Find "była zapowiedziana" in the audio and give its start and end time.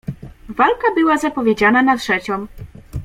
0.95-1.83